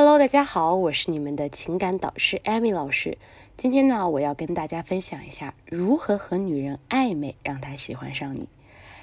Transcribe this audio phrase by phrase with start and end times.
[0.00, 3.18] Hello，大家好，我是你们的情感导师 Amy 老师。
[3.56, 8.46] 今天呢，我要跟大家分享一下如何和女人暧昧，让她喜欢上你。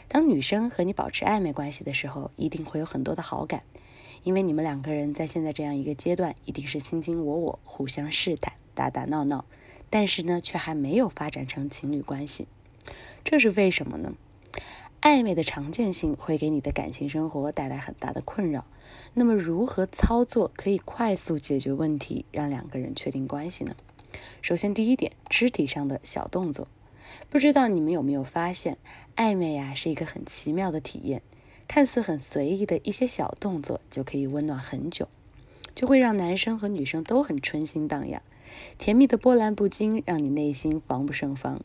[0.08, 3.64] 当女生和你保持暧昧关系的时候，一定会有很多的好感，
[4.24, 9.44] 因为你们两个人在现在这样一个阶段，一定是卿卿我我，互相试探，打打闹闹，
[9.90, 12.48] 但是呢，却还没有发展成情侣关系。
[13.26, 14.14] 这是为什么呢？
[15.06, 18.66] 暧昧的常见性会给你的感情生活带来很大的困扰。
[19.14, 23.76] 那么，如何操作可以快速解决问题，让两个人确定关系呢？
[24.42, 26.68] 首先，第一点，肢体上的小动作。
[27.30, 28.80] 不知道你们有没有发现，
[29.16, 31.22] 暧昧呀是一个很奇妙的体验。
[31.68, 35.08] 看似很随意的一些小动作，就可以温暖很久，
[35.76, 38.24] 就会让男生和女生都很春心荡漾。
[38.78, 41.62] 甜蜜的波澜不惊，让你内心防不胜防。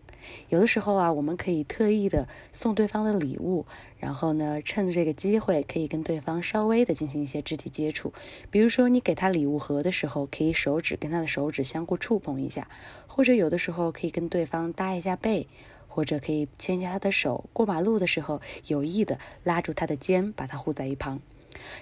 [0.50, 3.64] 有的时候啊，我们可以特意的送对方的礼物，
[3.98, 8.12] 然后呢，趁着这个机会可以跟对方稍微的进行一些肢体接触。
[8.50, 12.68] 比如说，你给他礼物盒的时候，可以手指跟他的手指相互触碰一下，
[13.06, 15.48] 或者有的时候可以跟对方搭一下背，
[15.88, 17.46] 或者可以牵一下他的手。
[17.54, 21.20] 过马路的时候，有意的拉住他的肩，把他护在一旁。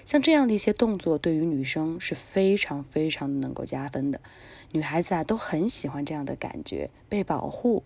[0.05, 4.21] 像这样的一些动作，对于女生是非常非常能够加分的。
[4.71, 7.83] 女孩子啊，都很喜欢这样的感觉，被保护。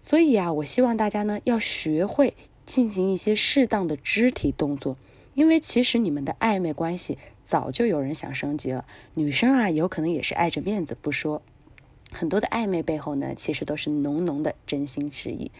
[0.00, 2.34] 所以啊，我希望大家呢要学会
[2.66, 4.96] 进行一些适当的肢体动作，
[5.32, 8.84] 因为其实你们的暧昧关系早就有人想升级了。
[9.14, 11.40] 女生啊，有可能也是爱着面子不说，
[12.12, 15.50] 很多的暧昧背后呢，其实都是浓浓的真心实意。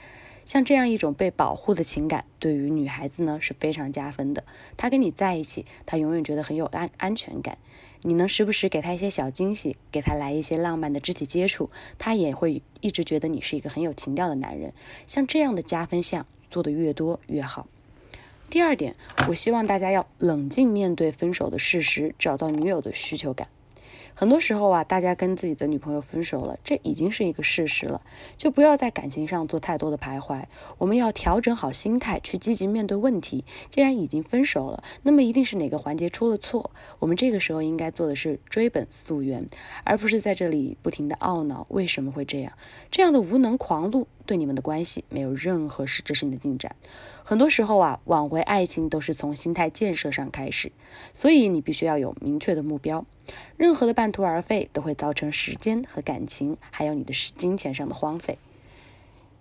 [0.45, 4.45] 像这样一种被保护的情感，对于女孩子呢是非常加分的。
[4.77, 7.59] 她跟你在一起，她永远觉得很有安安全感。
[8.03, 14.73] 你能时不时给她一些小惊喜，给她来一些浪漫的肢体接触，她也会一直觉得你是一个很有情调的男人。
[15.07, 17.67] 像这样的加分项做的越多越好。
[18.51, 18.95] 第二点，
[19.29, 23.49] 我希望大家要冷静面对分手的事实，找到女友的需求感。
[24.17, 28.01] 很多时候啊，大家跟自己的女朋友分手了，这已经是一个事实了，
[28.37, 30.45] 就不要在感情上做太多的徘徊。
[30.79, 33.45] 我们要调整好心态，去积极面对问题。
[33.69, 36.71] 既然已经分手了，那么一定是哪个环节出了错。
[37.01, 39.47] 我们这个时候应该做的是追本溯源，
[39.83, 42.53] 而不是在这里不停的懊恼为什么会这样。
[42.93, 46.75] 这样的无能狂怒对你们的关系没有任何实质性的进展。
[47.23, 50.73] 很多时候啊，挽回爱情都是从心态建设上开始，
[51.13, 53.05] 所以你必须要有明确的目标。
[53.57, 58.39] 任何的半途而废都会造成时间和感情，还有你的金钱上的荒废。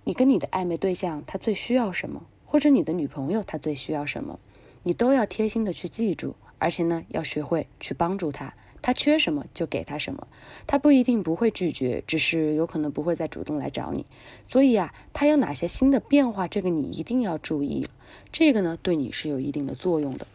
[0.05, 4.39] 你跟你的暧昧对象他最需要什么，或者你的女朋友她最需要什么，
[4.83, 8.53] 你都要贴心的去记住，而且呢，要学会去帮助他。
[8.83, 10.27] 他缺什么就给他什么，
[10.67, 14.05] 他不一定不会拒绝，只是有可能不会再主动来找你。
[14.47, 17.87] 所以啊，他有哪些新的变化，这个你一定要注意。
[18.31, 20.27] 这个呢，对你是有一定的作用的。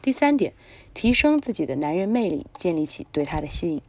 [0.00, 0.52] 第三点，
[0.94, 3.82] 提升自己的男人魅力，建立起对他的吸引。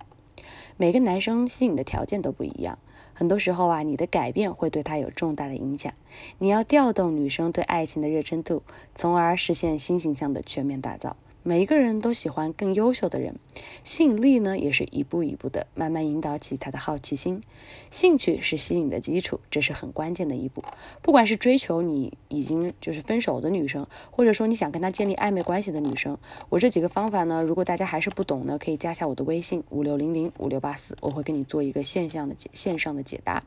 [0.78, 2.80] 每个男生吸引的条件都不一样，
[3.14, 5.94] 很多时候啊，你的改变会对他有重大的影响。
[6.38, 8.64] 你要调动女生对爱情的热忱度，
[8.96, 11.18] 从而实现新形象的全面打造。
[11.50, 13.40] 每一个人都喜欢更优秀的人，
[13.84, 17.42] 吸引力呢也是一步一步的慢慢引导起他的好奇心。
[17.90, 20.64] 兴趣是吸引的基础，这是很关键的一步。
[21.02, 26.16] 不管是追求你已经就是分手的女生，或者说你想跟他建立暧昧关系的女生，
[26.50, 33.44] 我这几个方法呢，如果大家还是不懂呢，可以加下我的微信五六零零五六八四，我会给你做一个线上的解线上的解答。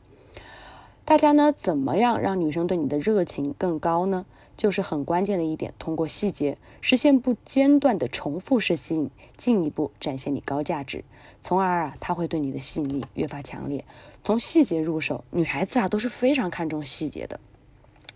[1.05, 4.25] 大家呢，怎么样让女生对你的热情更高呢？
[4.55, 11.03] 就是很关键的一点，通过细节实现不间断的重复式吸引，进一步展现你高价值，
[11.41, 13.83] 从而啊，她会对你的吸引力越发强烈。
[14.23, 17.39] 从细节入手，女孩子啊都是非常看重细节的。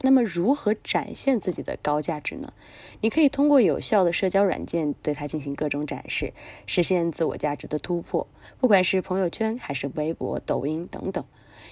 [0.02, 2.54] 那么，如何展现自己的高价值呢？
[3.02, 6.32] 你可以通过有效的社交软件对她进行各种展示，
[6.68, 8.28] 实现自我价值的突破，
[8.60, 11.26] 不管是朋友圈还是微博、抖音等等。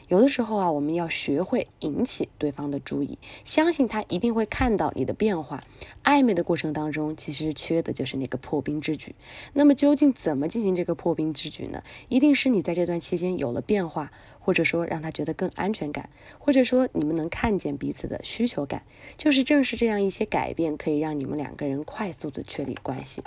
[0.08, 5.64] 有的时候啊，我们要学会引起对方的注意，相信他一定会看到你的变化。
[6.04, 9.16] 暧昧的过程当中，其实缺的就是那个破冰之举。
[9.54, 11.84] 那么究竟怎么进行这个破冰之举呢？
[12.10, 14.12] 一定是你在这段期间有了变化，
[14.46, 16.08] 或者说让他觉得更安全感，
[16.38, 18.84] 或者说你们能看见彼此的需求感。
[19.18, 23.24] 就是正是这样一些改变，可以让你们两个人快速的确立关系。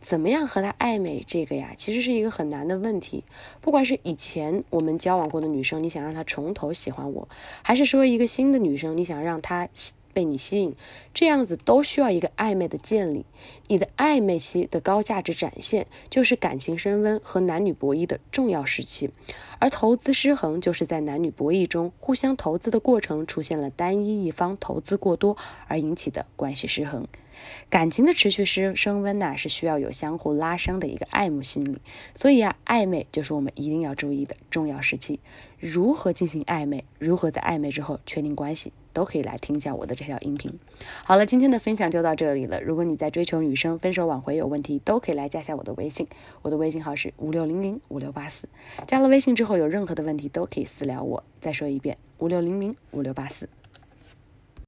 [0.00, 1.22] 怎么样和他暧昧？
[1.26, 3.24] 这个呀，其实是一个很难的问题。
[3.60, 7.28] 不管是以前我们交往过的女生，你想让她从头喜欢我，
[7.62, 9.68] 还是说一个新的女生，你想让她
[10.16, 10.74] 被你吸引，
[11.12, 13.26] 这样子都需要一个暧昧的建立。
[13.66, 19.10] 你的暧昧期的高价值展现，就是感情升温和男女博弈的重要时期。
[19.58, 25.36] 而投资失衡，就是在男女博弈中互相投资的过程出现了单一一方投资过多
[25.68, 27.06] 而引起的关系失衡。
[27.68, 31.78] 感情的持续升升温呢，是需要有相互拉升的一个爱慕心理。
[32.14, 35.20] 所以啊，暧昧就是我们一定要注意的重要时期。
[35.58, 36.84] 如何进行暧昧？
[36.98, 38.72] 如何在暧昧之后确定关系？
[38.92, 40.58] 都可以来听一下我的这条音频。
[41.04, 42.62] 好了，今天的分享就到这里了。
[42.62, 46.06] 如果你在追求女生、分手挽回有问题，都可以来加下我的微信，
[46.40, 48.48] 我的微信号是五六零零五六八四。
[48.86, 51.22] 加了微信之后，有任何的问题都可以私聊我。
[51.42, 53.48] 再说一遍，五六零零五六八四。